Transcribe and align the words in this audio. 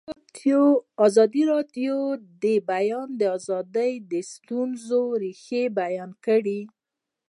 ازادي 1.05 1.43
راډیو 1.51 1.95
د 2.17 2.17
د 2.43 2.45
بیان 2.71 3.09
آزادي 3.35 3.91
د 4.11 4.13
ستونزو 4.31 5.01
رېښه 5.21 5.63
بیان 5.79 6.11
کړې. 6.25 6.61